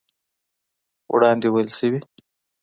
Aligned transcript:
وړاندې 1.13 1.47
ويل 1.49 1.69
شوي 1.77 1.99